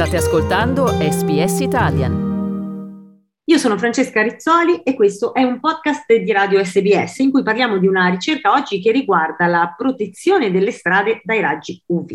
State 0.00 0.16
ascoltando 0.16 0.86
SBS 0.86 1.60
Italian. 1.60 3.18
Io 3.44 3.58
sono 3.58 3.76
Francesca 3.76 4.22
Rizzoli 4.22 4.80
e 4.80 4.94
questo 4.94 5.34
è 5.34 5.42
un 5.42 5.60
podcast 5.60 6.10
di 6.10 6.32
Radio 6.32 6.64
SBS 6.64 7.18
in 7.18 7.30
cui 7.30 7.42
parliamo 7.42 7.76
di 7.76 7.86
una 7.86 8.08
ricerca 8.08 8.50
oggi 8.50 8.80
che 8.80 8.92
riguarda 8.92 9.44
la 9.44 9.74
protezione 9.76 10.50
delle 10.50 10.70
strade 10.70 11.20
dai 11.22 11.42
raggi 11.42 11.82
UV. 11.84 12.12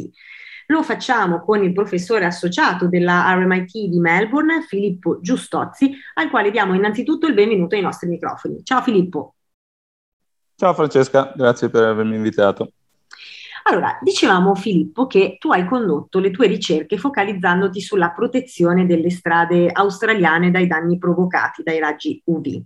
Lo 0.65 0.81
facciamo 0.81 1.43
con 1.43 1.63
il 1.63 1.73
professore 1.73 2.25
associato 2.25 2.87
della 2.87 3.31
RMIT 3.35 3.87
di 3.87 3.99
Melbourne, 3.99 4.63
Filippo 4.63 5.19
Giustozzi, 5.21 5.95
al 6.15 6.31
quale 6.31 6.49
diamo 6.49 6.73
innanzitutto 6.73 7.27
il 7.27 7.35
benvenuto 7.35 7.75
ai 7.75 7.83
nostri 7.83 8.09
microfoni. 8.09 8.63
Ciao 8.63 8.81
Filippo. 8.81 9.35
Ciao 10.55 10.73
Francesca, 10.73 11.31
grazie 11.35 11.69
per 11.69 11.83
avermi 11.83 12.15
invitato. 12.15 12.71
Allora, 13.67 13.97
dicevamo 13.99 14.53
Filippo 14.53 15.07
che 15.07 15.37
tu 15.39 15.51
hai 15.51 15.65
condotto 15.65 16.19
le 16.19 16.29
tue 16.29 16.45
ricerche 16.45 16.99
focalizzandoti 16.99 17.81
sulla 17.81 18.11
protezione 18.11 18.85
delle 18.85 19.09
strade 19.09 19.71
australiane 19.71 20.51
dai 20.51 20.67
danni 20.67 20.99
provocati 20.99 21.63
dai 21.63 21.79
raggi 21.79 22.21
UV. 22.25 22.61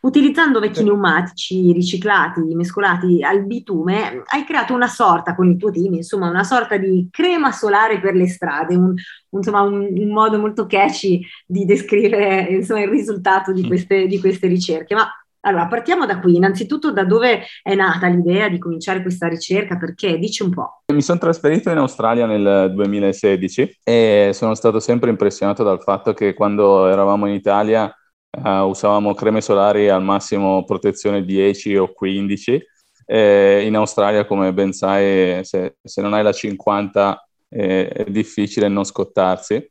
Utilizzando 0.00 0.58
vecchi 0.58 0.82
pneumatici 0.82 1.72
riciclati, 1.72 2.40
mescolati 2.54 3.22
al 3.22 3.46
bitume, 3.46 4.24
hai 4.26 4.44
creato 4.44 4.74
una 4.74 4.88
sorta 4.88 5.36
con 5.36 5.48
il 5.48 5.56
tuo 5.56 5.70
team, 5.70 5.94
insomma, 5.94 6.28
una 6.28 6.44
sorta 6.44 6.76
di 6.76 7.08
crema 7.12 7.52
solare 7.52 8.00
per 8.00 8.14
le 8.14 8.28
strade, 8.28 8.74
un, 8.74 8.92
insomma, 9.30 9.60
un, 9.62 9.86
un 9.88 10.12
modo 10.12 10.38
molto 10.38 10.66
catchy 10.66 11.24
di 11.46 11.64
descrivere 11.64 12.48
insomma, 12.50 12.80
il 12.82 12.88
risultato 12.88 13.52
di 13.52 13.66
queste, 13.66 14.06
di 14.06 14.18
queste 14.18 14.48
ricerche. 14.48 14.94
Ma 14.94 15.08
allora, 15.46 15.66
partiamo 15.66 16.06
da 16.06 16.20
qui. 16.20 16.36
Innanzitutto, 16.36 16.90
da 16.90 17.04
dove 17.04 17.42
è 17.62 17.74
nata 17.74 18.06
l'idea 18.06 18.48
di 18.48 18.58
cominciare 18.58 19.02
questa 19.02 19.28
ricerca? 19.28 19.76
Perché? 19.76 20.18
Dici 20.18 20.42
un 20.42 20.50
po'. 20.50 20.82
Mi 20.92 21.02
sono 21.02 21.18
trasferito 21.18 21.70
in 21.70 21.76
Australia 21.76 22.26
nel 22.26 22.72
2016 22.74 23.80
e 23.84 24.30
sono 24.32 24.54
stato 24.54 24.80
sempre 24.80 25.10
impressionato 25.10 25.62
dal 25.62 25.82
fatto 25.82 26.14
che 26.14 26.32
quando 26.32 26.86
eravamo 26.88 27.26
in 27.26 27.34
Italia 27.34 27.94
uh, 28.42 28.48
usavamo 28.48 29.12
creme 29.14 29.42
solari 29.42 29.90
al 29.90 30.02
massimo 30.02 30.64
protezione 30.64 31.24
10 31.24 31.76
o 31.76 31.92
15. 31.92 32.62
E 33.06 33.64
in 33.66 33.76
Australia, 33.76 34.24
come 34.24 34.52
ben 34.54 34.72
sai, 34.72 35.44
se, 35.44 35.76
se 35.82 36.00
non 36.00 36.14
hai 36.14 36.22
la 36.22 36.32
50 36.32 37.28
eh, 37.50 37.88
è 37.88 38.04
difficile 38.10 38.68
non 38.68 38.84
scottarsi. 38.84 39.70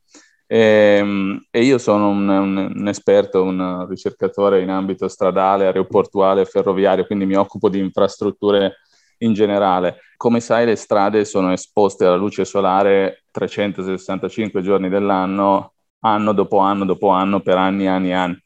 E, 0.54 0.98
ehm, 1.00 1.46
e 1.50 1.64
io 1.64 1.78
sono 1.78 2.10
un, 2.10 2.28
un, 2.28 2.72
un, 2.76 2.88
esperto, 2.88 3.42
un 3.42 3.88
ricercatore 3.88 4.62
in 4.62 4.70
ambito 4.70 5.08
stradale, 5.08 5.66
aeroportuale, 5.66 6.44
ferroviario, 6.44 7.06
quindi 7.06 7.26
mi 7.26 7.34
occupo 7.34 7.68
di 7.68 7.80
infrastrutture 7.80 8.76
in 9.18 9.32
generale. 9.32 9.96
Come 10.16 10.38
sai, 10.38 10.64
le 10.64 10.76
strade 10.76 11.24
sono 11.24 11.52
esposte 11.52 12.04
alla 12.04 12.14
luce 12.14 12.44
solare 12.44 13.24
365 13.32 14.62
giorni 14.62 14.88
dell'anno, 14.88 15.72
anno 16.00 16.32
dopo 16.32 16.58
anno 16.58 16.84
dopo 16.84 17.08
anno, 17.08 17.40
per 17.40 17.56
anni 17.56 17.84
e 17.84 17.88
anni 17.88 18.10
e 18.10 18.12
anni. 18.12 18.42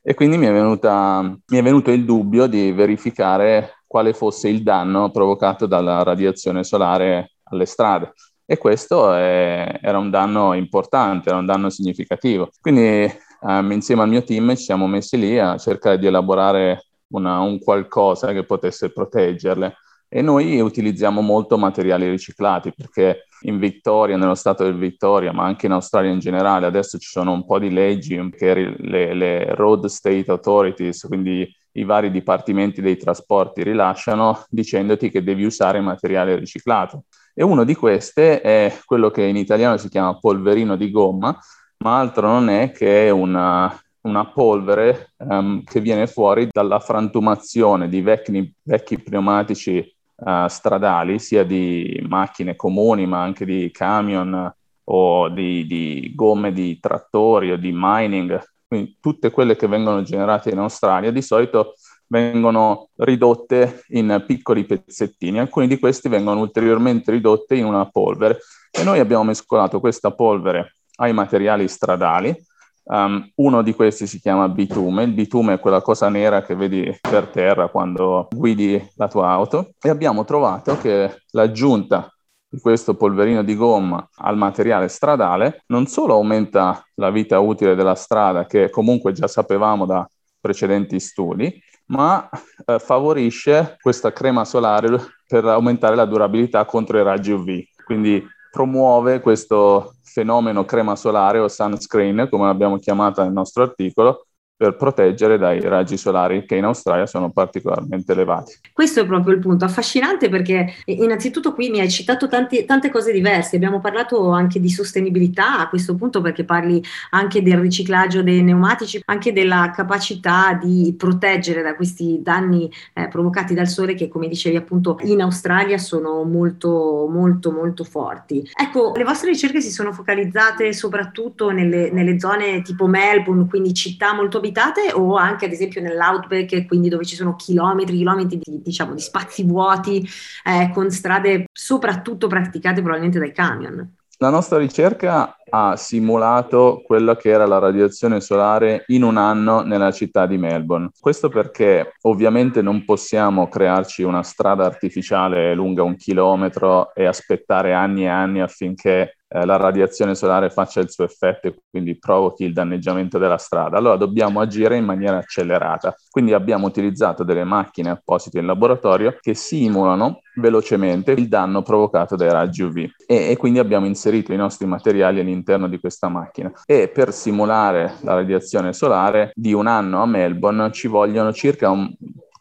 E 0.00 0.14
quindi 0.14 0.38
mi 0.38 0.46
è, 0.46 0.52
venuta, 0.52 1.20
mi 1.20 1.58
è 1.58 1.62
venuto 1.62 1.90
il 1.90 2.06
dubbio 2.06 2.46
di 2.46 2.72
verificare 2.72 3.82
quale 3.86 4.14
fosse 4.14 4.48
il 4.48 4.62
danno 4.62 5.10
provocato 5.10 5.66
dalla 5.66 6.02
radiazione 6.02 6.64
solare 6.64 7.34
alle 7.44 7.66
strade 7.66 8.14
e 8.52 8.58
questo 8.58 9.14
è, 9.14 9.78
era 9.80 9.96
un 9.96 10.10
danno 10.10 10.52
importante, 10.52 11.30
era 11.30 11.38
un 11.38 11.46
danno 11.46 11.70
significativo. 11.70 12.50
Quindi 12.60 13.10
um, 13.40 13.72
insieme 13.72 14.02
al 14.02 14.10
mio 14.10 14.22
team 14.22 14.54
ci 14.56 14.64
siamo 14.64 14.86
messi 14.86 15.16
lì 15.16 15.38
a 15.38 15.56
cercare 15.56 15.98
di 15.98 16.04
elaborare 16.04 16.84
una, 17.12 17.40
un 17.40 17.58
qualcosa 17.58 18.32
che 18.32 18.44
potesse 18.44 18.92
proteggerle 18.92 19.74
e 20.06 20.20
noi 20.20 20.60
utilizziamo 20.60 21.22
molto 21.22 21.56
materiali 21.56 22.10
riciclati 22.10 22.74
perché 22.76 23.24
in 23.44 23.58
Victoria, 23.58 24.18
nello 24.18 24.34
stato 24.34 24.64
del 24.64 24.76
Victoria, 24.76 25.32
ma 25.32 25.44
anche 25.44 25.64
in 25.64 25.72
Australia 25.72 26.10
in 26.10 26.18
generale, 26.18 26.66
adesso 26.66 26.98
ci 26.98 27.08
sono 27.08 27.32
un 27.32 27.46
po' 27.46 27.58
di 27.58 27.70
leggi 27.70 28.20
che 28.36 28.74
le, 28.76 29.14
le 29.14 29.54
Road 29.54 29.86
State 29.86 30.30
Authorities, 30.30 31.06
quindi 31.08 31.50
i 31.72 31.84
vari 31.84 32.10
dipartimenti 32.10 32.82
dei 32.82 32.98
trasporti 32.98 33.62
rilasciano 33.62 34.44
dicendoti 34.50 35.08
che 35.08 35.22
devi 35.22 35.44
usare 35.44 35.80
materiale 35.80 36.36
riciclato. 36.36 37.04
E 37.34 37.42
uno 37.42 37.64
di 37.64 37.74
queste 37.74 38.40
è 38.40 38.78
quello 38.84 39.10
che 39.10 39.22
in 39.22 39.36
italiano 39.36 39.78
si 39.78 39.88
chiama 39.88 40.18
polverino 40.18 40.76
di 40.76 40.90
gomma, 40.90 41.38
ma 41.78 41.98
altro 41.98 42.26
non 42.26 42.50
è 42.50 42.72
che 42.72 43.08
una, 43.08 43.74
una 44.02 44.26
polvere 44.26 45.12
um, 45.16 45.62
che 45.64 45.80
viene 45.80 46.06
fuori 46.06 46.48
dalla 46.50 46.78
frantumazione 46.78 47.88
di 47.88 48.02
vecchi, 48.02 48.54
vecchi 48.62 49.00
pneumatici 49.00 49.94
uh, 50.16 50.46
stradali, 50.46 51.18
sia 51.18 51.44
di 51.44 52.04
macchine 52.06 52.54
comuni, 52.54 53.06
ma 53.06 53.22
anche 53.22 53.46
di 53.46 53.70
camion 53.72 54.54
o 54.84 55.28
di, 55.28 55.66
di 55.66 56.12
gomme 56.14 56.52
di 56.52 56.78
trattori 56.80 57.52
o 57.52 57.56
di 57.56 57.70
mining, 57.74 58.40
quindi 58.66 58.96
tutte 59.00 59.30
quelle 59.30 59.56
che 59.56 59.66
vengono 59.68 60.02
generate 60.02 60.50
in 60.50 60.58
Australia 60.58 61.10
di 61.10 61.22
solito 61.22 61.74
vengono 62.12 62.88
ridotte 62.96 63.84
in 63.88 64.22
piccoli 64.26 64.64
pezzettini, 64.66 65.38
alcuni 65.40 65.66
di 65.66 65.78
questi 65.78 66.10
vengono 66.10 66.40
ulteriormente 66.40 67.10
ridotti 67.10 67.56
in 67.56 67.64
una 67.64 67.88
polvere. 67.88 68.40
E 68.70 68.84
noi 68.84 68.98
abbiamo 68.98 69.24
mescolato 69.24 69.80
questa 69.80 70.10
polvere 70.10 70.74
ai 70.96 71.14
materiali 71.14 71.66
stradali. 71.68 72.36
Um, 72.84 73.30
uno 73.36 73.62
di 73.62 73.72
questi 73.74 74.06
si 74.06 74.20
chiama 74.20 74.48
bitume, 74.48 75.04
il 75.04 75.12
bitume 75.12 75.54
è 75.54 75.60
quella 75.60 75.80
cosa 75.80 76.08
nera 76.08 76.42
che 76.42 76.54
vedi 76.54 76.94
per 77.00 77.28
terra 77.28 77.68
quando 77.68 78.28
guidi 78.30 78.90
la 78.96 79.08
tua 79.08 79.30
auto. 79.30 79.70
E 79.80 79.88
abbiamo 79.88 80.24
trovato 80.24 80.76
che 80.76 81.22
l'aggiunta 81.30 82.12
di 82.46 82.60
questo 82.60 82.94
polverino 82.94 83.42
di 83.42 83.56
gomma 83.56 84.06
al 84.16 84.36
materiale 84.36 84.88
stradale 84.88 85.62
non 85.68 85.86
solo 85.86 86.12
aumenta 86.12 86.84
la 86.96 87.10
vita 87.10 87.38
utile 87.38 87.74
della 87.74 87.94
strada, 87.94 88.44
che 88.44 88.68
comunque 88.68 89.12
già 89.12 89.26
sapevamo 89.26 89.86
da 89.86 90.06
precedenti 90.38 90.98
studi, 90.98 91.62
ma 91.92 92.28
eh, 92.66 92.78
favorisce 92.78 93.76
questa 93.80 94.12
crema 94.12 94.44
solare 94.44 95.14
per 95.26 95.44
aumentare 95.44 95.94
la 95.94 96.06
durabilità 96.06 96.64
contro 96.64 96.98
i 96.98 97.02
raggi 97.02 97.32
UV. 97.32 97.62
Quindi 97.84 98.26
promuove 98.50 99.20
questo 99.20 99.94
fenomeno 100.02 100.64
crema 100.64 100.96
solare 100.96 101.38
o 101.38 101.48
sunscreen, 101.48 102.28
come 102.30 102.46
l'abbiamo 102.46 102.78
chiamata 102.78 103.22
nel 103.22 103.32
nostro 103.32 103.62
articolo, 103.62 104.26
per 104.62 104.76
proteggere 104.76 105.38
dai 105.38 105.60
raggi 105.60 105.96
solari 105.96 106.46
che 106.46 106.54
in 106.54 106.62
Australia 106.62 107.04
sono 107.06 107.30
particolarmente 107.30 108.12
elevati. 108.12 108.54
Questo 108.72 109.00
è 109.00 109.06
proprio 109.06 109.34
il 109.34 109.40
punto, 109.40 109.64
affascinante 109.64 110.28
perché 110.28 110.72
innanzitutto 110.84 111.52
qui 111.52 111.68
mi 111.68 111.80
hai 111.80 111.90
citato 111.90 112.28
tanti, 112.28 112.64
tante 112.64 112.88
cose 112.88 113.10
diverse, 113.10 113.56
abbiamo 113.56 113.80
parlato 113.80 114.30
anche 114.30 114.60
di 114.60 114.70
sostenibilità 114.70 115.58
a 115.58 115.68
questo 115.68 115.96
punto 115.96 116.20
perché 116.20 116.44
parli 116.44 116.80
anche 117.10 117.42
del 117.42 117.58
riciclaggio 117.58 118.22
dei 118.22 118.40
pneumatici, 118.40 119.02
anche 119.06 119.32
della 119.32 119.72
capacità 119.74 120.52
di 120.52 120.94
proteggere 120.96 121.60
da 121.60 121.74
questi 121.74 122.20
danni 122.22 122.70
eh, 122.94 123.08
provocati 123.08 123.54
dal 123.54 123.66
sole 123.66 123.94
che 123.94 124.06
come 124.06 124.28
dicevi 124.28 124.54
appunto 124.54 124.96
in 125.02 125.22
Australia 125.22 125.76
sono 125.76 126.22
molto 126.22 127.08
molto 127.10 127.50
molto 127.50 127.82
forti. 127.82 128.48
Ecco, 128.54 128.92
le 128.94 129.02
vostre 129.02 129.30
ricerche 129.30 129.60
si 129.60 129.72
sono 129.72 129.92
focalizzate 129.92 130.72
soprattutto 130.72 131.50
nelle, 131.50 131.90
nelle 131.90 132.20
zone 132.20 132.62
tipo 132.62 132.86
Melbourne, 132.86 133.48
quindi 133.48 133.74
città 133.74 134.14
molto 134.14 134.36
abitate 134.36 134.50
abitate 134.52 134.92
o 134.92 135.16
anche 135.16 135.46
ad 135.46 135.52
esempio 135.52 135.80
nell'outback, 135.80 136.66
quindi 136.66 136.88
dove 136.88 137.04
ci 137.04 137.16
sono 137.16 137.34
chilometri, 137.34 137.96
chilometri 137.96 138.38
di, 138.42 138.62
diciamo, 138.62 138.94
di 138.94 139.00
spazi 139.00 139.42
vuoti 139.44 140.06
eh, 140.44 140.70
con 140.72 140.90
strade 140.90 141.46
soprattutto 141.50 142.26
praticate 142.26 142.80
probabilmente 142.80 143.18
dai 143.18 143.32
camion. 143.32 143.96
La 144.18 144.30
nostra 144.30 144.58
ricerca 144.58 145.36
ha 145.50 145.74
simulato 145.74 146.82
quella 146.86 147.16
che 147.16 147.30
era 147.30 147.44
la 147.44 147.58
radiazione 147.58 148.20
solare 148.20 148.84
in 148.88 149.02
un 149.02 149.16
anno 149.16 149.62
nella 149.62 149.90
città 149.90 150.26
di 150.26 150.38
Melbourne. 150.38 150.90
Questo 151.00 151.28
perché 151.28 151.94
ovviamente 152.02 152.62
non 152.62 152.84
possiamo 152.84 153.48
crearci 153.48 154.04
una 154.04 154.22
strada 154.22 154.64
artificiale 154.64 155.52
lunga 155.54 155.82
un 155.82 155.96
chilometro 155.96 156.94
e 156.94 157.04
aspettare 157.04 157.72
anni 157.72 158.04
e 158.04 158.08
anni 158.08 158.40
affinché 158.40 159.16
eh, 159.32 159.46
la 159.46 159.56
radiazione 159.56 160.14
solare 160.14 160.50
faccia 160.50 160.80
il 160.80 160.90
suo 160.90 161.04
effetto 161.04 161.46
e 161.46 161.54
quindi 161.70 161.98
provochi 161.98 162.44
il 162.44 162.52
danneggiamento 162.52 163.18
della 163.18 163.38
strada. 163.38 163.78
Allora 163.78 163.96
dobbiamo 163.96 164.40
agire 164.40 164.76
in 164.76 164.84
maniera 164.84 165.18
accelerata. 165.18 165.94
Quindi 166.10 166.34
abbiamo 166.34 166.66
utilizzato 166.66 167.24
delle 167.24 167.44
macchine 167.44 167.90
apposite 167.90 168.38
in 168.38 168.46
laboratorio 168.46 169.16
che 169.20 169.34
simulano 169.34 170.20
velocemente 170.36 171.12
il 171.12 171.28
danno 171.28 171.62
provocato 171.62 172.16
dai 172.16 172.30
raggi 172.30 172.62
UV 172.62 172.76
e, 173.06 173.30
e 173.30 173.36
quindi 173.36 173.58
abbiamo 173.58 173.86
inserito 173.86 174.32
i 174.32 174.36
nostri 174.36 174.66
materiali 174.66 175.20
all'interno 175.20 175.68
di 175.68 175.78
questa 175.78 176.08
macchina. 176.08 176.52
E 176.66 176.88
per 176.88 177.12
simulare 177.12 177.94
la 178.02 178.14
radiazione 178.14 178.72
solare 178.72 179.32
di 179.34 179.52
un 179.52 179.66
anno 179.66 180.02
a 180.02 180.06
Melbourne 180.06 180.70
ci 180.72 180.88
vogliono 180.88 181.32
circa 181.32 181.70
un 181.70 181.90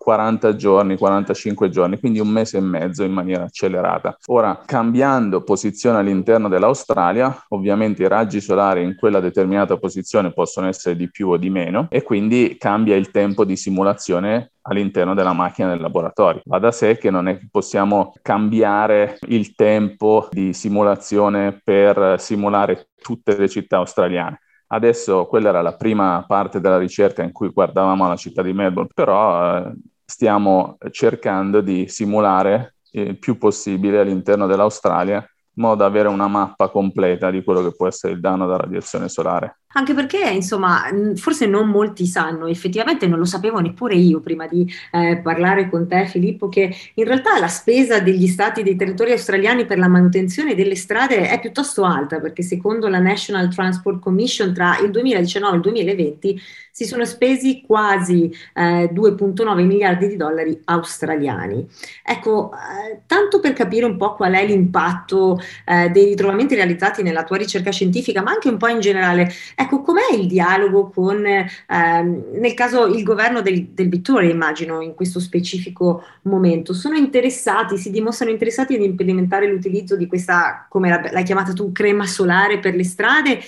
40 0.01 0.56
giorni, 0.56 0.98
45 0.98 1.69
giorni, 1.69 2.00
quindi 2.00 2.19
un 2.19 2.27
mese 2.27 2.57
e 2.57 2.62
mezzo 2.62 3.03
in 3.03 3.12
maniera 3.12 3.44
accelerata. 3.44 4.18
Ora, 4.27 4.59
cambiando 4.65 5.44
posizione 5.44 6.00
all'interno 6.00 6.50
dell'Australia, 6.50 7.45
ovviamente 7.50 8.01
i 8.01 8.07
raggi 8.07 8.42
solari 8.42 8.81
in 8.81 8.95
quella 8.95 9.19
determinata 9.19 9.77
posizione 9.77 10.33
possono 10.33 10.68
essere 10.68 10.95
di 10.95 11.07
più 11.12 11.30
o 11.30 11.38
di 11.38 11.51
meno 11.51 11.86
e 11.92 12.01
quindi 12.01 12.56
cambia 12.57 12.95
il 12.95 13.12
tempo 13.12 13.45
di 13.45 13.56
simulazione 13.56 14.53
all'interno 14.62 15.13
della 15.13 15.33
macchina 15.33 15.69
del 15.69 15.81
laboratorio. 15.81 16.42
Va 16.45 16.57
da 16.57 16.71
sé 16.71 16.97
che 16.97 17.12
non 17.12 17.27
è 17.27 17.38
che 17.38 17.47
possiamo 17.51 18.13
cambiare 18.24 19.19
il 19.27 19.54
tempo 19.54 20.30
di 20.31 20.51
simulazione 20.54 21.62
per 21.63 22.15
simulare 22.19 22.88
tutte 23.00 23.38
le 23.38 23.47
città 23.47 23.77
australiane. 23.77 24.39
Adesso 24.74 25.25
quella 25.25 25.50
era 25.50 25.62
la 25.62 25.75
prima 25.75 26.24
parte 26.25 26.62
della 26.62 26.77
ricerca 26.77 27.24
in 27.24 27.33
cui 27.33 27.50
guardavamo 27.50 28.07
la 28.07 28.15
città 28.15 28.42
di 28.42 28.54
Melbourne, 28.54 28.89
però 28.94 29.57
eh, 29.57 29.74
stiamo 30.11 30.77
cercando 30.91 31.61
di 31.61 31.87
simulare 31.87 32.75
il 32.91 33.17
più 33.17 33.37
possibile 33.37 34.01
all'interno 34.01 34.45
dell'Australia 34.45 35.19
in 35.19 35.63
modo 35.63 35.75
da 35.75 35.85
avere 35.85 36.09
una 36.09 36.27
mappa 36.27 36.67
completa 36.67 37.31
di 37.31 37.41
quello 37.43 37.63
che 37.63 37.73
può 37.73 37.87
essere 37.87 38.11
il 38.13 38.19
danno 38.19 38.45
da 38.45 38.57
radiazione 38.57 39.07
solare. 39.07 39.60
Anche 39.73 39.94
perché, 39.94 40.29
insomma, 40.29 40.83
forse 41.15 41.45
non 41.45 41.69
molti 41.69 42.06
sanno, 42.06 42.47
effettivamente 42.47 43.07
non 43.07 43.19
lo 43.19 43.25
sapevo 43.25 43.59
neppure 43.59 43.95
io 43.95 44.19
prima 44.19 44.47
di 44.47 44.69
eh, 44.91 45.19
parlare 45.23 45.69
con 45.69 45.88
te, 45.88 46.07
Filippo, 46.07 46.50
che 46.50 46.73
in 46.95 47.03
realtà 47.06 47.39
la 47.39 47.47
spesa 47.47 48.00
degli 48.00 48.27
stati 48.27 48.63
dei 48.63 48.75
territori 48.75 49.12
australiani 49.12 49.65
per 49.65 49.77
la 49.77 49.88
manutenzione 49.88 50.56
delle 50.56 50.75
strade 50.75 51.29
è 51.29 51.39
piuttosto 51.39 51.83
alta, 51.83 52.19
perché 52.19 52.44
secondo 52.44 52.88
la 52.88 53.00
National 53.00 53.53
Transport 53.53 54.00
Commission 54.00 54.53
tra 54.53 54.77
il 54.79 54.91
2019 54.91 55.53
e 55.53 55.56
il 55.56 55.62
2020 55.62 56.41
si 56.71 56.85
sono 56.85 57.03
spesi 57.06 57.62
quasi 57.65 58.33
eh, 58.53 58.89
2,9 58.94 59.65
miliardi 59.65 60.07
di 60.07 60.15
dollari 60.15 60.59
australiani. 60.65 61.68
Ecco, 62.03 62.51
eh, 62.53 63.01
tanto 63.06 63.39
per 63.39 63.53
capire 63.53 63.85
un 63.85 63.97
po' 63.97 64.15
qual 64.15 64.33
è 64.33 64.45
l'impatto 64.45 65.39
eh, 65.65 65.89
dei 65.89 66.06
ritrovamenti 66.06 66.56
realizzati 66.56 67.03
nella 67.03 67.23
tua 67.23 67.38
ricerca 67.38 67.71
scientifica, 67.71 68.21
ma 68.21 68.31
anche 68.31 68.50
un 68.50 68.57
po' 68.57 68.68
in 68.68 68.79
generale, 68.79 69.29
Ecco, 69.61 69.81
com'è 69.81 70.11
il 70.17 70.25
dialogo 70.25 70.89
con, 70.89 71.23
ehm, 71.23 72.23
nel 72.33 72.53
caso, 72.55 72.87
il 72.87 73.03
governo 73.03 73.41
del, 73.41 73.67
del 73.67 73.89
Vittoria, 73.89 74.31
immagino, 74.31 74.81
in 74.81 74.95
questo 74.95 75.19
specifico 75.19 76.03
momento? 76.23 76.73
Sono 76.73 76.95
interessati, 76.95 77.77
si 77.77 77.91
dimostrano 77.91 78.31
interessati 78.31 78.73
ad 78.73 78.81
implementare 78.81 79.47
l'utilizzo 79.47 79.95
di 79.95 80.07
questa, 80.07 80.65
come 80.67 80.89
l'hai 81.11 81.23
chiamata 81.23 81.53
tu, 81.53 81.71
crema 81.71 82.07
solare 82.07 82.57
per 82.59 82.73
le 82.73 82.83
strade? 82.83 83.39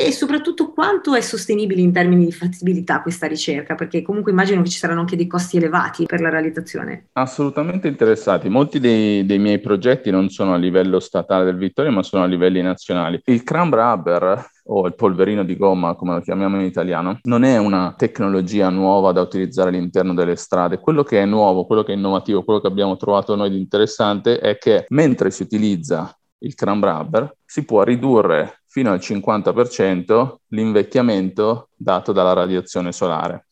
E 0.00 0.10
soprattutto 0.10 0.72
quanto 0.72 1.14
è 1.14 1.20
sostenibile 1.20 1.82
in 1.82 1.92
termini 1.92 2.24
di 2.24 2.32
fattibilità 2.32 3.02
questa 3.02 3.26
ricerca, 3.26 3.74
perché 3.74 4.00
comunque 4.00 4.32
immagino 4.32 4.62
che 4.62 4.70
ci 4.70 4.78
saranno 4.78 5.00
anche 5.00 5.16
dei 5.16 5.26
costi 5.26 5.58
elevati 5.58 6.06
per 6.06 6.22
la 6.22 6.30
realizzazione. 6.30 7.08
Assolutamente 7.12 7.88
interessati. 7.88 8.48
Molti 8.48 8.80
dei, 8.80 9.26
dei 9.26 9.38
miei 9.38 9.60
progetti 9.60 10.10
non 10.10 10.30
sono 10.30 10.54
a 10.54 10.56
livello 10.56 10.98
statale 10.98 11.44
del 11.44 11.58
Vittoria, 11.58 11.90
ma 11.90 12.02
sono 12.02 12.22
a 12.22 12.26
livelli 12.26 12.62
nazionali. 12.62 13.20
Il 13.26 13.42
Cram 13.42 13.74
Rubber 13.74 14.46
o 14.64 14.86
il 14.86 14.94
polverino 14.94 15.44
di 15.44 15.58
gomma, 15.58 15.94
come 15.94 16.14
lo 16.14 16.20
chiamiamo 16.22 16.58
in 16.58 16.64
italiano, 16.64 17.18
non 17.24 17.42
è 17.42 17.58
una 17.58 17.94
tecnologia 17.94 18.70
nuova 18.70 19.12
da 19.12 19.20
utilizzare 19.20 19.68
all'interno 19.68 20.14
delle 20.14 20.36
strade. 20.36 20.78
Quello 20.78 21.02
che 21.02 21.20
è 21.20 21.26
nuovo, 21.26 21.66
quello 21.66 21.82
che 21.82 21.92
è 21.92 21.96
innovativo, 21.96 22.44
quello 22.44 22.60
che 22.60 22.68
abbiamo 22.68 22.96
trovato 22.96 23.34
noi 23.34 23.50
di 23.50 23.58
interessante 23.58 24.38
è 24.38 24.56
che 24.56 24.86
mentre 24.88 25.30
si 25.30 25.42
utilizza 25.42 26.16
il 26.38 26.54
cram 26.54 26.82
rubber, 26.82 27.36
si 27.44 27.64
può 27.64 27.82
ridurre 27.82 28.61
fino 28.72 28.90
al 28.90 29.00
50% 29.00 30.36
l'invecchiamento 30.48 31.68
dato 31.76 32.12
dalla 32.12 32.32
radiazione 32.32 32.90
solare. 32.90 33.44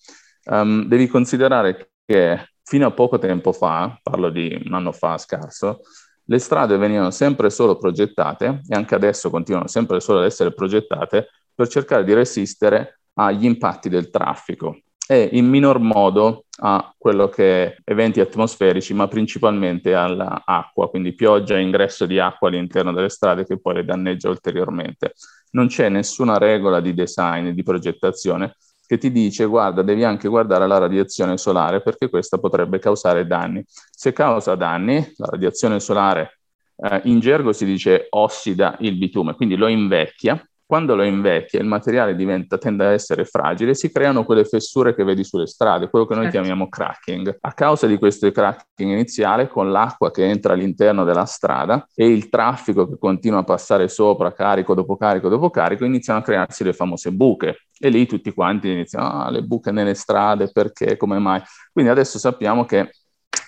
Um, 0.45 0.87
devi 0.87 1.09
considerare 1.09 1.91
che 2.07 2.53
fino 2.63 2.87
a 2.87 2.91
poco 2.91 3.19
tempo 3.19 3.53
fa, 3.53 4.01
parlo 4.03 4.31
di 4.31 4.59
un 4.65 4.73
anno 4.73 4.93
fa 4.93 5.19
scarso, 5.19 5.83
le 6.25 6.39
strade 6.39 6.79
venivano 6.79 7.11
sempre 7.11 7.51
solo 7.51 7.77
progettate 7.77 8.63
e 8.67 8.75
anche 8.75 8.95
adesso 8.95 9.29
continuano 9.29 9.67
sempre 9.67 10.01
solo 10.01 10.21
ad 10.21 10.25
essere 10.25 10.55
progettate 10.55 11.29
per 11.55 11.69
cercare 11.69 12.03
di 12.03 12.15
resistere 12.15 13.01
agli 13.13 13.45
impatti 13.45 13.91
del 13.91 14.09
traffico 14.09 14.81
e 15.11 15.29
in 15.33 15.49
minor 15.49 15.81
modo 15.81 16.45
a 16.61 16.95
quello 16.97 17.29
che 17.29 17.65
è 17.65 17.77
eventi 17.83 18.21
atmosferici, 18.21 18.95
ma 18.95 19.09
principalmente 19.09 19.93
all'acqua, 19.93 20.89
quindi 20.89 21.17
pioggia 21.17 21.57
e 21.57 21.63
ingresso 21.63 22.07
di 22.07 22.21
acqua 22.21 22.47
all'interno 22.47 22.93
delle 22.93 23.09
strade 23.09 23.45
che 23.45 23.59
poi 23.59 23.75
le 23.75 23.85
danneggia 23.85 24.29
ulteriormente. 24.29 25.15
Non 25.51 25.67
c'è 25.67 25.89
nessuna 25.89 26.39
regola 26.39 26.81
di 26.81 26.95
design, 26.95 27.49
di 27.49 27.63
progettazione 27.65 28.55
che 28.87 28.99
ti 28.99 29.11
dice 29.11 29.47
guarda, 29.47 29.83
devi 29.83 30.05
anche 30.05 30.29
guardare 30.29 30.69
la 30.69 30.79
radiazione 30.79 31.37
solare 31.39 31.83
perché 31.83 32.09
questa 32.09 32.39
potrebbe 32.39 32.79
causare 32.79 33.27
danni. 33.27 33.65
Se 33.67 34.13
causa 34.13 34.55
danni, 34.55 35.13
la 35.17 35.27
radiazione 35.27 35.81
solare 35.81 36.39
eh, 36.77 37.01
in 37.07 37.19
gergo 37.19 37.53
si 37.53 37.65
dice 37.65 38.07
ossida 38.11 38.77
il 38.79 38.97
bitume, 38.97 39.35
quindi 39.35 39.57
lo 39.57 39.67
invecchia. 39.67 40.41
Quando 40.71 40.95
lo 40.95 41.03
invecchia 41.03 41.59
il 41.59 41.67
materiale 41.67 42.15
diventa, 42.15 42.57
tende 42.57 42.85
a 42.85 42.93
essere 42.93 43.25
fragile, 43.25 43.75
si 43.75 43.91
creano 43.91 44.25
quelle 44.25 44.45
fessure 44.45 44.95
che 44.95 45.03
vedi 45.03 45.25
sulle 45.25 45.49
strade, 45.49 45.91
quello 45.91 46.07
che 46.07 46.15
noi 46.15 46.27
certo. 46.27 46.39
chiamiamo 46.39 46.69
cracking. 46.69 47.39
A 47.41 47.53
causa 47.55 47.89
di 47.89 47.99
questo 47.99 48.31
cracking 48.31 48.89
iniziale, 48.89 49.49
con 49.49 49.73
l'acqua 49.73 50.13
che 50.13 50.25
entra 50.25 50.53
all'interno 50.53 51.03
della 51.03 51.25
strada 51.25 51.85
e 51.93 52.07
il 52.07 52.29
traffico 52.29 52.89
che 52.89 52.99
continua 53.01 53.41
a 53.41 53.43
passare 53.43 53.89
sopra, 53.89 54.33
carico 54.33 54.75
dopo 54.75 54.97
carico 54.97 55.29
dopo 55.29 55.51
carico, 55.51 55.85
iniziano 55.85 56.21
a 56.21 56.23
crearsi 56.23 56.63
le 56.63 56.73
famose 56.73 57.11
buche 57.11 57.63
e 57.77 57.89
lì 57.89 58.07
tutti 58.07 58.33
quanti 58.33 58.71
iniziano, 58.71 59.25
ah, 59.25 59.31
le 59.33 59.43
buche 59.43 59.73
nelle 59.73 59.95
strade, 59.95 60.53
perché, 60.53 60.97
come 60.97 61.19
mai? 61.19 61.43
Quindi 61.73 61.91
adesso 61.91 62.17
sappiamo 62.21 62.65
che 62.65 62.93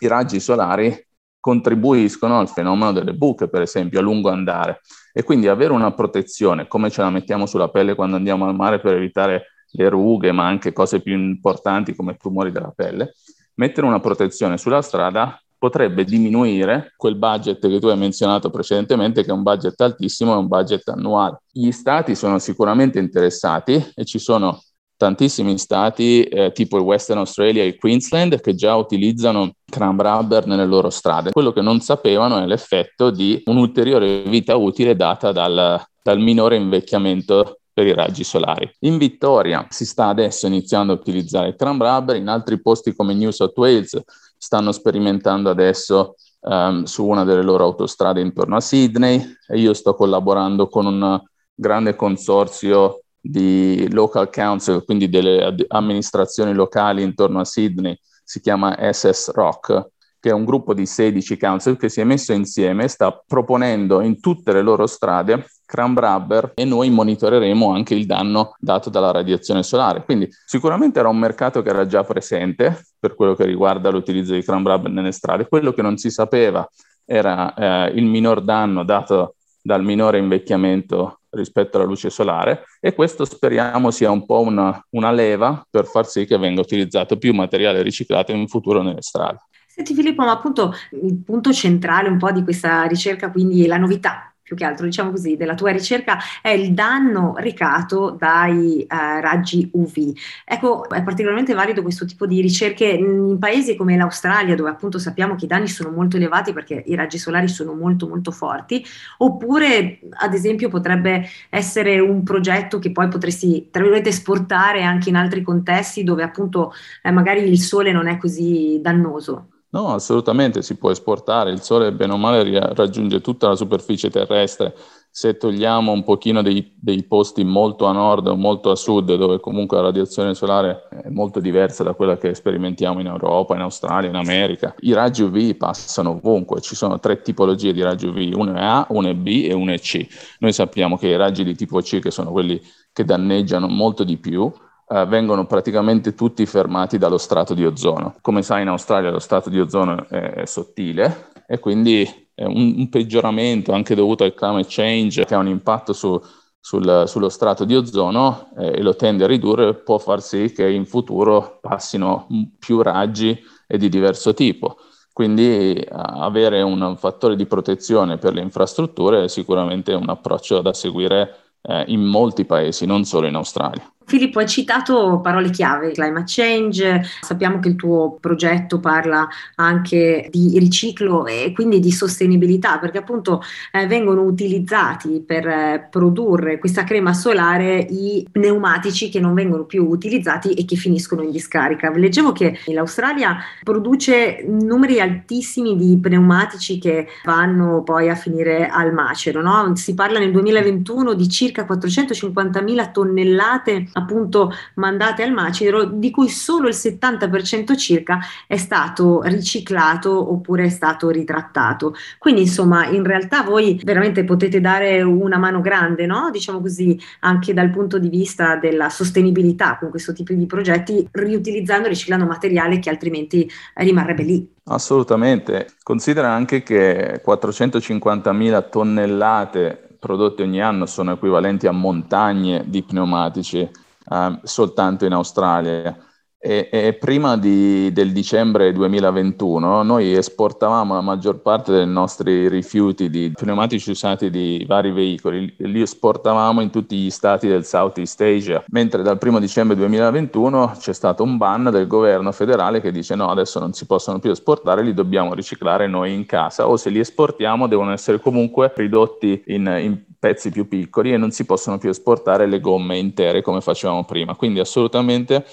i 0.00 0.08
raggi 0.08 0.40
solari 0.40 1.06
contribuiscono 1.38 2.40
al 2.40 2.48
fenomeno 2.48 2.90
delle 2.90 3.14
buche, 3.14 3.48
per 3.48 3.62
esempio, 3.62 4.00
a 4.00 4.02
lungo 4.02 4.28
andare. 4.28 4.80
E 5.12 5.22
quindi 5.22 5.48
avere 5.48 5.72
una 5.72 5.92
protezione, 5.92 6.66
come 6.68 6.90
ce 6.90 7.02
la 7.02 7.10
mettiamo 7.10 7.46
sulla 7.46 7.68
pelle 7.68 7.94
quando 7.94 8.16
andiamo 8.16 8.46
al 8.46 8.54
mare 8.54 8.80
per 8.80 8.94
evitare 8.94 9.46
le 9.72 9.88
rughe, 9.88 10.32
ma 10.32 10.46
anche 10.46 10.72
cose 10.72 11.00
più 11.00 11.14
importanti 11.14 11.94
come 11.94 12.16
tumori 12.16 12.50
della 12.50 12.72
pelle, 12.74 13.14
mettere 13.54 13.86
una 13.86 14.00
protezione 14.00 14.58
sulla 14.58 14.82
strada 14.82 15.40
potrebbe 15.58 16.04
diminuire 16.04 16.92
quel 16.96 17.14
budget 17.14 17.60
che 17.60 17.78
tu 17.78 17.86
hai 17.86 17.96
menzionato 17.96 18.50
precedentemente, 18.50 19.22
che 19.22 19.30
è 19.30 19.32
un 19.32 19.44
budget 19.44 19.80
altissimo, 19.80 20.34
è 20.34 20.36
un 20.36 20.48
budget 20.48 20.88
annuale. 20.88 21.42
Gli 21.52 21.70
stati 21.70 22.16
sono 22.16 22.40
sicuramente 22.40 22.98
interessati 22.98 23.92
e 23.94 24.04
ci 24.04 24.18
sono 24.18 24.60
tantissimi 25.02 25.58
stati, 25.58 26.22
eh, 26.22 26.52
tipo 26.52 26.76
il 26.76 26.84
Western 26.84 27.18
Australia 27.18 27.64
e 27.64 27.66
il 27.66 27.76
Queensland, 27.76 28.40
che 28.40 28.54
già 28.54 28.76
utilizzano 28.76 29.54
cram 29.68 30.00
rubber 30.00 30.46
nelle 30.46 30.64
loro 30.64 30.90
strade. 30.90 31.32
Quello 31.32 31.52
che 31.52 31.60
non 31.60 31.80
sapevano 31.80 32.38
è 32.38 32.46
l'effetto 32.46 33.10
di 33.10 33.42
un'ulteriore 33.46 34.22
vita 34.22 34.54
utile 34.54 34.94
data 34.94 35.32
dal, 35.32 35.82
dal 36.00 36.20
minore 36.20 36.54
invecchiamento 36.54 37.58
per 37.72 37.86
i 37.86 37.94
raggi 37.94 38.22
solari. 38.22 38.70
In 38.80 38.96
Vittoria 38.96 39.66
si 39.70 39.84
sta 39.84 40.06
adesso 40.06 40.46
iniziando 40.46 40.92
a 40.92 40.96
utilizzare 40.96 41.48
il 41.48 41.56
cram 41.56 41.82
rubber, 41.82 42.14
in 42.14 42.28
altri 42.28 42.60
posti 42.62 42.94
come 42.94 43.12
New 43.12 43.30
South 43.30 43.58
Wales 43.58 44.00
stanno 44.38 44.70
sperimentando 44.70 45.50
adesso 45.50 46.14
um, 46.42 46.84
su 46.84 47.04
una 47.04 47.24
delle 47.24 47.42
loro 47.42 47.64
autostrade 47.64 48.20
intorno 48.20 48.54
a 48.54 48.60
Sydney 48.60 49.20
e 49.48 49.58
io 49.58 49.74
sto 49.74 49.94
collaborando 49.94 50.68
con 50.68 50.86
un 50.86 51.20
grande 51.54 51.96
consorzio 51.96 53.02
di 53.24 53.88
local 53.92 54.28
council, 54.30 54.84
quindi 54.84 55.08
delle 55.08 55.54
amministrazioni 55.68 56.52
locali 56.52 57.02
intorno 57.02 57.38
a 57.38 57.44
Sydney, 57.44 57.96
si 58.24 58.40
chiama 58.40 58.76
SS 58.92 59.32
Rock, 59.32 59.90
che 60.18 60.30
è 60.30 60.32
un 60.32 60.44
gruppo 60.44 60.74
di 60.74 60.86
16 60.86 61.36
council 61.36 61.76
che 61.76 61.88
si 61.88 62.00
è 62.00 62.04
messo 62.04 62.32
insieme 62.32 62.84
e 62.84 62.88
sta 62.88 63.22
proponendo 63.26 64.00
in 64.00 64.20
tutte 64.20 64.52
le 64.52 64.62
loro 64.62 64.86
strade 64.86 65.46
cram 65.64 65.98
rubber 65.98 66.52
e 66.54 66.64
noi 66.64 66.90
monitoreremo 66.90 67.72
anche 67.72 67.94
il 67.94 68.06
danno 68.06 68.54
dato 68.58 68.90
dalla 68.90 69.10
radiazione 69.10 69.62
solare. 69.62 70.04
Quindi 70.04 70.28
sicuramente 70.44 70.98
era 70.98 71.08
un 71.08 71.18
mercato 71.18 71.62
che 71.62 71.70
era 71.70 71.86
già 71.86 72.04
presente 72.04 72.84
per 72.98 73.14
quello 73.14 73.34
che 73.34 73.44
riguarda 73.44 73.90
l'utilizzo 73.90 74.34
di 74.34 74.42
cram 74.42 74.66
rubber 74.66 74.90
nelle 74.90 75.12
strade. 75.12 75.48
Quello 75.48 75.72
che 75.72 75.82
non 75.82 75.96
si 75.96 76.10
sapeva 76.10 76.68
era 77.04 77.54
eh, 77.54 77.92
il 77.94 78.04
minor 78.04 78.42
danno 78.42 78.84
dato 78.84 79.36
dal 79.62 79.84
minore 79.84 80.18
invecchiamento 80.18 81.20
rispetto 81.30 81.76
alla 81.76 81.86
luce 81.86 82.10
solare 82.10 82.64
e 82.80 82.92
questo 82.94 83.24
speriamo 83.24 83.90
sia 83.90 84.10
un 84.10 84.26
po' 84.26 84.40
una, 84.40 84.84
una 84.90 85.10
leva 85.12 85.64
per 85.70 85.86
far 85.86 86.06
sì 86.06 86.26
che 86.26 86.36
venga 86.36 86.60
utilizzato 86.60 87.16
più 87.16 87.32
materiale 87.32 87.80
riciclato 87.82 88.32
in 88.32 88.48
futuro 88.48 88.82
nelle 88.82 89.02
strade. 89.02 89.38
Senti 89.66 89.94
Filippo, 89.94 90.22
ma 90.22 90.32
appunto 90.32 90.74
il 91.02 91.22
punto 91.24 91.52
centrale 91.52 92.08
un 92.08 92.18
po' 92.18 92.30
di 92.30 92.42
questa 92.42 92.82
ricerca 92.84 93.30
quindi 93.30 93.64
è 93.64 93.66
la 93.66 93.78
novità 93.78 94.31
più 94.52 94.56
che 94.56 94.64
altro, 94.64 94.84
diciamo 94.84 95.10
così, 95.10 95.36
della 95.36 95.54
tua 95.54 95.70
ricerca 95.70 96.18
è 96.42 96.50
il 96.50 96.74
danno 96.74 97.34
recato 97.38 98.10
dai 98.10 98.86
uh, 98.88 99.20
raggi 99.20 99.68
UV. 99.72 100.12
Ecco, 100.44 100.88
è 100.90 101.02
particolarmente 101.02 101.54
valido 101.54 101.82
questo 101.82 102.04
tipo 102.04 102.26
di 102.26 102.40
ricerche 102.40 102.84
in 102.84 103.38
paesi 103.38 103.76
come 103.76 103.96
l'Australia, 103.96 104.54
dove 104.54 104.70
appunto 104.70 104.98
sappiamo 104.98 105.34
che 105.34 105.46
i 105.46 105.48
danni 105.48 105.68
sono 105.68 105.90
molto 105.90 106.16
elevati 106.16 106.52
perché 106.52 106.82
i 106.86 106.94
raggi 106.94 107.18
solari 107.18 107.48
sono 107.48 107.72
molto 107.72 108.06
molto 108.06 108.30
forti, 108.30 108.84
oppure 109.18 110.00
ad 110.10 110.34
esempio 110.34 110.68
potrebbe 110.68 111.26
essere 111.48 111.98
un 111.98 112.22
progetto 112.22 112.78
che 112.78 112.92
poi 112.92 113.08
potresti, 113.08 113.68
tra 113.70 113.80
virgolette, 113.80 114.10
esportare 114.10 114.82
anche 114.82 115.08
in 115.08 115.16
altri 115.16 115.42
contesti 115.42 116.04
dove 116.04 116.22
appunto 116.22 116.72
eh, 117.02 117.10
magari 117.10 117.48
il 117.48 117.58
sole 117.58 117.92
non 117.92 118.06
è 118.06 118.18
così 118.18 118.78
dannoso. 118.82 119.51
No, 119.74 119.88
assolutamente 119.94 120.60
si 120.60 120.76
può 120.76 120.90
esportare, 120.90 121.50
il 121.50 121.62
Sole 121.62 121.92
bene 121.92 122.12
o 122.12 122.18
male 122.18 122.74
raggiunge 122.74 123.22
tutta 123.22 123.48
la 123.48 123.56
superficie 123.56 124.10
terrestre, 124.10 124.74
se 125.10 125.38
togliamo 125.38 125.90
un 125.92 126.04
pochino 126.04 126.42
dei, 126.42 126.74
dei, 126.78 127.02
posti 127.04 127.42
molto 127.42 127.86
a 127.86 127.92
nord 127.92 128.26
o 128.26 128.36
molto 128.36 128.70
a 128.70 128.76
sud, 128.76 129.14
dove 129.14 129.40
comunque 129.40 129.78
la 129.78 129.84
radiazione 129.84 130.34
solare 130.34 130.88
è 130.90 131.08
molto 131.08 131.40
diversa 131.40 131.82
da 131.84 131.94
quella 131.94 132.18
che 132.18 132.34
sperimentiamo 132.34 133.00
in 133.00 133.06
Europa, 133.06 133.54
in 133.54 133.62
Australia, 133.62 134.10
in 134.10 134.16
America, 134.16 134.74
i 134.80 134.92
raggi 134.92 135.22
UV 135.22 135.54
passano 135.56 136.10
ovunque, 136.10 136.60
ci 136.60 136.74
sono 136.74 136.98
tre 136.98 137.22
tipologie 137.22 137.72
di 137.72 137.80
raggi 137.80 138.06
UV, 138.06 138.36
uno 138.38 138.54
è 138.54 138.62
A, 138.62 138.86
uno 138.90 139.08
è 139.08 139.14
B 139.14 139.46
e 139.48 139.54
uno 139.54 139.72
è 139.72 139.78
C. 139.78 140.06
Noi 140.40 140.52
sappiamo 140.52 140.98
che 140.98 141.08
i 141.08 141.16
raggi 141.16 141.44
di 141.44 141.54
tipo 141.54 141.80
C, 141.80 141.98
che 141.98 142.10
sono 142.10 142.30
quelli 142.30 142.60
che 142.92 143.04
danneggiano 143.04 143.68
molto 143.68 144.04
di 144.04 144.18
più, 144.18 144.52
eh, 144.92 145.06
vengono 145.06 145.46
praticamente 145.46 146.14
tutti 146.14 146.44
fermati 146.44 146.98
dallo 146.98 147.16
strato 147.16 147.54
di 147.54 147.64
ozono. 147.64 148.16
Come 148.20 148.42
sai 148.42 148.62
in 148.62 148.68
Australia 148.68 149.10
lo 149.10 149.20
strato 149.20 149.48
di 149.48 149.58
ozono 149.58 150.06
è, 150.08 150.34
è 150.34 150.44
sottile 150.44 151.30
e 151.46 151.58
quindi 151.58 152.28
è 152.34 152.44
un, 152.44 152.74
un, 152.76 152.88
peggioramento 152.90 153.72
anche 153.72 153.94
dovuto 153.94 154.24
al 154.24 154.34
climate 154.34 154.66
change 154.68 155.24
che 155.24 155.34
ha 155.34 155.38
un 155.38 155.48
impatto 155.48 155.92
su, 155.92 156.20
sul, 156.60 157.04
sullo 157.06 157.28
strato 157.30 157.64
di 157.64 157.74
ozono 157.74 158.50
eh, 158.58 158.78
e 158.78 158.82
lo 158.82 158.94
tende 158.94 159.24
a 159.24 159.26
ridurre 159.26 159.74
può 159.74 159.98
far 159.98 160.22
sì 160.22 160.52
che 160.52 160.68
in 160.68 160.84
futuro 160.84 161.58
passino 161.60 162.26
più 162.58 162.82
raggi 162.82 163.38
e 163.66 163.78
di 163.78 163.88
diverso 163.88 164.34
tipo. 164.34 164.76
Quindi 165.12 165.86
avere 165.90 166.62
un 166.62 166.96
fattore 166.96 167.36
di 167.36 167.44
protezione 167.44 168.16
per 168.16 168.32
le 168.32 168.40
infrastrutture 168.40 169.24
è 169.24 169.28
sicuramente 169.28 169.92
un 169.92 170.08
approccio 170.08 170.62
da 170.62 170.72
seguire 170.72 171.36
eh, 171.62 171.84
in 171.88 172.02
molti 172.02 172.44
paesi, 172.44 172.86
non 172.86 173.04
solo 173.04 173.26
in 173.26 173.34
Australia. 173.34 173.90
Filippo, 174.12 174.40
hai 174.40 174.46
citato 174.46 175.20
parole 175.22 175.48
chiave, 175.48 175.92
climate 175.92 176.24
change, 176.26 177.02
sappiamo 177.22 177.60
che 177.60 177.68
il 177.68 177.76
tuo 177.76 178.18
progetto 178.20 178.78
parla 178.78 179.26
anche 179.54 180.28
di 180.30 180.58
riciclo 180.58 181.24
e 181.24 181.52
quindi 181.54 181.80
di 181.80 181.90
sostenibilità, 181.90 182.78
perché 182.78 182.98
appunto 182.98 183.40
eh, 183.72 183.86
vengono 183.86 184.20
utilizzati 184.20 185.24
per 185.26 185.46
eh, 185.46 185.88
produrre 185.90 186.58
questa 186.58 186.84
crema 186.84 187.14
solare 187.14 187.78
i 187.78 188.26
pneumatici 188.30 189.08
che 189.08 189.18
non 189.18 189.32
vengono 189.32 189.64
più 189.64 189.88
utilizzati 189.88 190.52
e 190.52 190.66
che 190.66 190.76
finiscono 190.76 191.22
in 191.22 191.30
discarica. 191.30 191.90
Leggevo 191.90 192.32
che 192.32 192.58
l'Australia 192.66 193.38
produce 193.62 194.44
numeri 194.46 195.00
altissimi 195.00 195.74
di 195.74 195.96
pneumatici 195.98 196.78
che 196.78 197.08
vanno 197.24 197.82
poi 197.82 198.10
a 198.10 198.14
finire 198.14 198.68
al 198.68 198.92
macero, 198.92 199.40
no? 199.40 199.74
si 199.74 199.94
parla 199.94 200.18
nel 200.18 200.32
2021 200.32 201.14
di 201.14 201.30
circa 201.30 201.66
450.000 201.66 202.92
tonnellate 202.92 203.86
appunto 204.02 204.52
mandate 204.74 205.22
al 205.22 205.32
macero, 205.32 205.84
di 205.84 206.10
cui 206.10 206.28
solo 206.28 206.68
il 206.68 206.74
70% 206.74 207.76
circa 207.76 208.18
è 208.46 208.56
stato 208.56 209.22
riciclato 209.22 210.32
oppure 210.32 210.64
è 210.64 210.68
stato 210.68 211.10
ritrattato. 211.10 211.94
Quindi 212.18 212.42
insomma, 212.42 212.86
in 212.86 213.04
realtà 213.04 213.42
voi 213.42 213.80
veramente 213.82 214.24
potete 214.24 214.60
dare 214.60 215.02
una 215.02 215.38
mano 215.38 215.60
grande, 215.60 216.06
no? 216.06 216.30
Diciamo 216.30 216.60
così, 216.60 216.98
anche 217.20 217.54
dal 217.54 217.70
punto 217.70 217.98
di 217.98 218.08
vista 218.08 218.56
della 218.56 218.88
sostenibilità 218.88 219.78
con 219.78 219.90
questo 219.90 220.12
tipo 220.12 220.32
di 220.32 220.46
progetti, 220.46 221.08
riutilizzando 221.10 221.86
e 221.86 221.90
riciclando 221.90 222.26
materiale 222.26 222.78
che 222.78 222.90
altrimenti 222.90 223.50
rimarrebbe 223.74 224.22
lì. 224.22 224.50
Assolutamente. 224.64 225.74
Considera 225.82 226.30
anche 226.30 226.62
che 226.62 227.20
450.000 227.24 228.68
tonnellate 228.70 229.96
prodotte 229.98 230.42
ogni 230.42 230.60
anno 230.60 230.86
sono 230.86 231.12
equivalenti 231.12 231.66
a 231.66 231.72
montagne 231.72 232.64
di 232.66 232.82
pneumatici 232.82 233.68
uh, 234.06 234.40
soltanto 234.42 235.04
in 235.04 235.12
Australia. 235.12 235.96
E, 236.44 236.68
e 236.72 236.92
prima 236.94 237.36
di, 237.36 237.92
del 237.92 238.10
dicembre 238.10 238.72
2021 238.72 239.84
noi 239.84 240.12
esportavamo 240.12 240.92
la 240.92 241.00
maggior 241.00 241.40
parte 241.40 241.70
dei 241.70 241.86
nostri 241.86 242.48
rifiuti 242.48 243.08
di 243.08 243.30
pneumatici 243.32 243.90
usati 243.90 244.28
di 244.28 244.64
vari 244.66 244.90
veicoli, 244.90 245.54
li 245.58 245.80
esportavamo 245.80 246.60
in 246.60 246.70
tutti 246.70 246.96
gli 246.96 247.10
stati 247.10 247.46
del 247.46 247.64
Southeast 247.64 248.20
Asia, 248.20 248.64
mentre 248.70 249.04
dal 249.04 249.18
primo 249.18 249.38
dicembre 249.38 249.76
2021 249.76 250.72
c'è 250.78 250.92
stato 250.92 251.22
un 251.22 251.36
ban 251.36 251.70
del 251.70 251.86
governo 251.86 252.32
federale 252.32 252.80
che 252.80 252.90
dice 252.90 253.14
no, 253.14 253.30
adesso 253.30 253.60
non 253.60 253.72
si 253.72 253.86
possono 253.86 254.18
più 254.18 254.32
esportare, 254.32 254.82
li 254.82 254.94
dobbiamo 254.94 255.34
riciclare 255.34 255.86
noi 255.86 256.12
in 256.12 256.26
casa. 256.26 256.68
O 256.68 256.76
se 256.76 256.90
li 256.90 256.98
esportiamo 256.98 257.68
devono 257.68 257.92
essere 257.92 258.18
comunque 258.18 258.72
ridotti 258.74 259.44
in, 259.46 259.72
in 259.80 260.02
pezzi 260.18 260.50
più 260.50 260.66
piccoli 260.66 261.12
e 261.12 261.16
non 261.18 261.30
si 261.30 261.44
possono 261.44 261.78
più 261.78 261.88
esportare 261.88 262.46
le 262.46 262.58
gomme 262.58 262.98
intere 262.98 263.42
come 263.42 263.60
facevamo 263.60 264.04
prima. 264.04 264.34
Quindi 264.34 264.58
assolutamente 264.58 265.44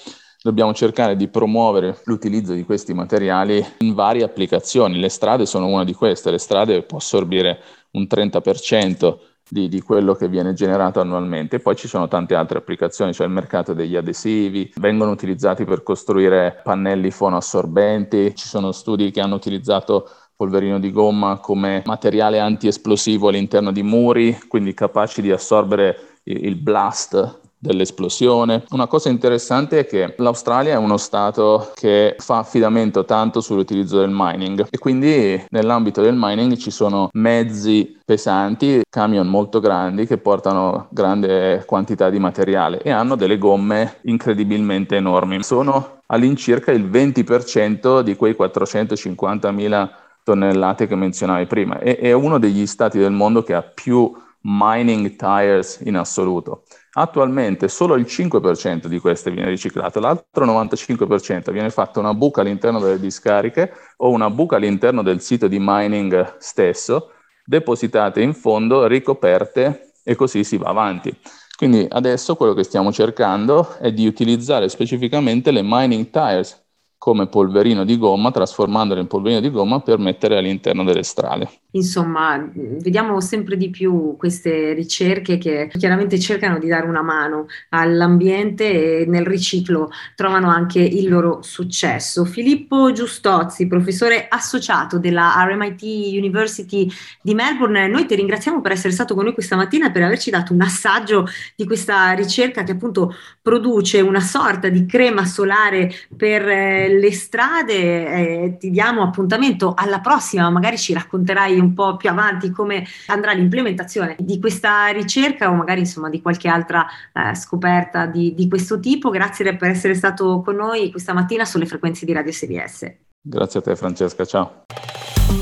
dobbiamo 0.42 0.72
cercare 0.72 1.16
di 1.16 1.28
promuovere 1.28 2.00
l'utilizzo 2.04 2.54
di 2.54 2.64
questi 2.64 2.94
materiali 2.94 3.64
in 3.78 3.94
varie 3.94 4.24
applicazioni. 4.24 4.98
Le 4.98 5.08
strade 5.08 5.46
sono 5.46 5.66
una 5.66 5.84
di 5.84 5.92
queste, 5.92 6.30
le 6.30 6.38
strade 6.38 6.82
possono 6.82 6.98
assorbire 7.22 7.60
un 7.92 8.06
30% 8.08 9.18
di, 9.48 9.68
di, 9.68 9.80
quello 9.80 10.14
che 10.14 10.28
viene 10.28 10.52
generato 10.52 11.00
annualmente. 11.00 11.58
Poi 11.58 11.76
ci 11.76 11.88
sono 11.88 12.08
tante 12.08 12.34
altre 12.34 12.58
applicazioni, 12.58 13.12
c'è 13.12 13.24
il 13.24 13.30
mercato 13.30 13.74
degli 13.74 13.96
adesivi, 13.96 14.72
vengono 14.76 15.10
utilizzati 15.10 15.64
per 15.64 15.82
costruire 15.82 16.60
pannelli 16.62 17.10
fonoassorbenti, 17.10 18.34
ci 18.34 18.46
sono 18.46 18.72
studi 18.72 19.10
che 19.10 19.20
hanno 19.20 19.34
utilizzato 19.34 20.08
polverino 20.36 20.78
di 20.78 20.90
gomma 20.90 21.38
come 21.38 21.82
materiale 21.84 22.38
antiesplosivo 22.38 23.28
all'interno 23.28 23.72
di 23.72 23.82
muri, 23.82 24.38
quindi 24.48 24.72
capaci 24.72 25.20
di 25.20 25.32
assorbere 25.32 26.18
il 26.22 26.56
blast 26.56 27.40
dell'esplosione. 27.60 28.64
Una 28.70 28.86
cosa 28.86 29.10
interessante 29.10 29.80
è 29.80 29.86
che 29.86 30.14
l'Australia 30.16 30.72
è 30.72 30.78
uno 30.78 30.96
stato 30.96 31.70
che 31.74 32.16
fa 32.18 32.38
affidamento 32.38 33.04
tanto 33.04 33.40
sull'utilizzo 33.40 33.98
del 33.98 34.10
mining 34.10 34.66
e 34.70 34.78
quindi 34.78 35.44
nell'ambito 35.50 36.00
del 36.00 36.14
mining 36.16 36.56
ci 36.56 36.70
sono 36.70 37.10
mezzi 37.12 37.98
pesanti, 38.04 38.82
camion 38.88 39.28
molto 39.28 39.60
grandi 39.60 40.06
che 40.06 40.16
portano 40.16 40.88
grande 40.90 41.62
quantità 41.66 42.08
di 42.08 42.18
materiale 42.18 42.80
e 42.82 42.90
hanno 42.90 43.14
delle 43.14 43.36
gomme 43.36 43.98
incredibilmente 44.02 44.96
enormi. 44.96 45.42
Sono 45.42 45.98
all'incirca 46.06 46.72
il 46.72 46.88
20% 46.88 48.00
di 48.00 48.16
quei 48.16 48.34
450.000 48.38 49.88
tonnellate 50.24 50.86
che 50.86 50.94
menzionavi 50.94 51.46
prima. 51.46 51.78
E, 51.78 51.98
è 51.98 52.12
uno 52.12 52.38
degli 52.38 52.66
stati 52.66 52.98
del 52.98 53.12
mondo 53.12 53.42
che 53.42 53.54
ha 53.54 53.62
più 53.62 54.12
mining 54.42 55.16
tires 55.16 55.80
in 55.84 55.96
assoluto. 55.96 56.62
Attualmente 56.92 57.68
solo 57.68 57.94
il 57.94 58.04
5% 58.04 58.86
di 58.86 58.98
queste 58.98 59.30
viene 59.30 59.48
riciclato, 59.48 60.00
l'altro 60.00 60.44
95% 60.44 61.52
viene 61.52 61.70
fatta 61.70 62.00
una 62.00 62.14
buca 62.14 62.40
all'interno 62.40 62.80
delle 62.80 62.98
discariche 62.98 63.72
o 63.98 64.10
una 64.10 64.28
buca 64.28 64.56
all'interno 64.56 65.02
del 65.02 65.20
sito 65.20 65.46
di 65.46 65.58
mining 65.60 66.36
stesso, 66.38 67.12
depositate 67.44 68.22
in 68.22 68.34
fondo, 68.34 68.86
ricoperte 68.86 69.92
e 70.02 70.16
così 70.16 70.42
si 70.42 70.56
va 70.56 70.70
avanti. 70.70 71.16
Quindi 71.56 71.86
adesso 71.88 72.34
quello 72.36 72.54
che 72.54 72.64
stiamo 72.64 72.90
cercando 72.90 73.76
è 73.78 73.92
di 73.92 74.06
utilizzare 74.06 74.68
specificamente 74.68 75.50
le 75.50 75.60
mining 75.62 76.10
tires 76.10 76.59
come 77.00 77.28
polverino 77.28 77.86
di 77.86 77.96
gomma, 77.96 78.30
trasformandolo 78.30 79.00
in 79.00 79.06
polverino 79.06 79.40
di 79.40 79.50
gomma 79.50 79.80
per 79.80 79.96
mettere 79.96 80.36
all'interno 80.36 80.84
delle 80.84 81.02
strade. 81.02 81.48
Insomma, 81.70 82.46
vediamo 82.52 83.20
sempre 83.22 83.56
di 83.56 83.70
più 83.70 84.16
queste 84.18 84.74
ricerche 84.74 85.38
che 85.38 85.70
chiaramente 85.78 86.18
cercano 86.18 86.58
di 86.58 86.66
dare 86.66 86.86
una 86.86 87.00
mano 87.00 87.46
all'ambiente 87.70 89.00
e 89.00 89.06
nel 89.06 89.24
riciclo 89.24 89.88
trovano 90.14 90.50
anche 90.50 90.80
il 90.80 91.08
loro 91.08 91.40
successo. 91.40 92.26
Filippo 92.26 92.92
Giustozzi, 92.92 93.66
professore 93.66 94.26
associato 94.28 94.98
della 94.98 95.32
RMIT 95.48 95.82
University 96.18 96.86
di 97.22 97.32
Melbourne, 97.32 97.88
noi 97.88 98.04
ti 98.04 98.14
ringraziamo 98.14 98.60
per 98.60 98.72
essere 98.72 98.92
stato 98.92 99.14
con 99.14 99.24
noi 99.24 99.32
questa 99.32 99.56
mattina 99.56 99.86
e 99.86 99.90
per 99.90 100.02
averci 100.02 100.28
dato 100.28 100.52
un 100.52 100.60
assaggio 100.60 101.26
di 101.56 101.64
questa 101.64 102.12
ricerca 102.12 102.62
che 102.62 102.72
appunto 102.72 103.14
produce 103.40 104.02
una 104.02 104.20
sorta 104.20 104.68
di 104.68 104.84
crema 104.84 105.24
solare 105.24 105.90
per 106.14 106.46
eh, 106.46 106.88
le 106.98 107.12
strade. 107.12 107.74
Eh, 107.74 108.56
ti 108.58 108.70
diamo 108.70 109.02
appuntamento 109.02 109.74
alla 109.76 110.00
prossima, 110.00 110.50
magari 110.50 110.78
ci 110.78 110.92
racconterai 110.92 111.58
un 111.58 111.74
po' 111.74 111.96
più 111.96 112.10
avanti 112.10 112.50
come 112.50 112.84
andrà 113.06 113.32
l'implementazione 113.32 114.16
di 114.18 114.38
questa 114.38 114.88
ricerca 114.88 115.50
o 115.50 115.54
magari 115.54 115.80
insomma 115.80 116.08
di 116.08 116.20
qualche 116.20 116.48
altra 116.48 116.86
eh, 117.12 117.34
scoperta 117.34 118.06
di, 118.06 118.34
di, 118.34 118.48
questo 118.48 118.80
tipo. 118.80 119.10
Grazie 119.10 119.56
per 119.56 119.70
essere 119.70 119.94
stato 119.94 120.42
con 120.42 120.56
noi 120.56 120.90
questa 120.90 121.12
mattina 121.12 121.44
sulle 121.44 121.66
frequenze 121.66 122.04
di 122.04 122.12
Radio 122.12 122.32
SBS. 122.32 122.92
Grazie 123.22 123.60
a 123.60 123.62
te 123.62 123.76
Francesca, 123.76 124.24
ciao. 124.24 124.64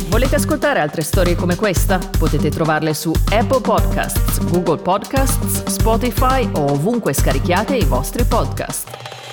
Volete 0.09 0.37
ascoltare 0.37 0.81
altre 0.81 1.03
storie 1.03 1.35
come 1.35 1.55
questa? 1.55 1.99
Potete 2.19 2.51
trovarle 2.51 2.93
su 2.93 3.13
Apple 3.31 3.61
Podcasts, 3.61 4.39
Google 4.51 4.83
Podcasts, 4.83 5.65
Spotify 5.65 6.49
o 6.55 6.73
ovunque 6.73 7.13
scarichiate 7.13 7.77
i 7.77 7.85
vostri 7.85 8.25
podcast. 8.25 9.28